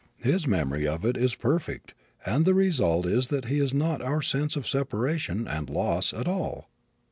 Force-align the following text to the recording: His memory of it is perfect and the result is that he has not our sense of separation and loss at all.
His 0.23 0.47
memory 0.47 0.87
of 0.87 1.05
it 1.05 1.15
is 1.15 1.35
perfect 1.35 1.93
and 2.25 2.43
the 2.43 2.55
result 2.55 3.05
is 3.05 3.27
that 3.27 3.45
he 3.45 3.59
has 3.59 3.71
not 3.71 4.01
our 4.01 4.19
sense 4.23 4.55
of 4.55 4.67
separation 4.67 5.47
and 5.47 5.69
loss 5.69 6.11
at 6.11 6.27
all. 6.27 6.71